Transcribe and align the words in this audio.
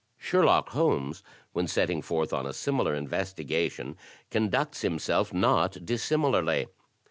Sherlock 0.17 0.69
Holmes 0.69 1.21
when 1.53 1.67
setting 1.67 2.01
forth 2.01 2.33
on 2.33 2.47
a 2.47 2.53
similar 2.53 2.99
investi 2.99 3.47
gation 3.47 3.97
conducts 4.31 4.81
himself 4.81 5.31
not 5.31 5.73
dissimilarly. 5.85 6.65